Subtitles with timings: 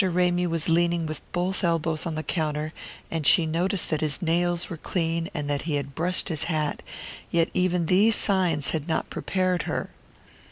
[0.03, 2.73] Ramy was leaning with both elbows on the counter,
[3.11, 6.81] and she noticed that his nails were clean and that he had brushed his hat;
[7.29, 9.91] yet even these signs had not prepared her!